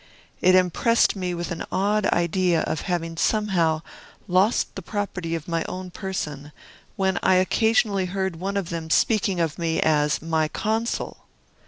[0.41, 3.83] It impressed me with an odd idea of having somehow
[4.27, 6.51] lost the property of my own person,
[6.95, 11.27] when I occasionally heard one of them speaking of me as "my Consul"!